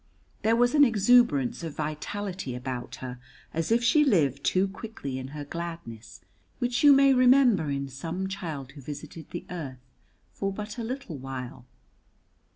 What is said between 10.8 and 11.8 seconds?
little while.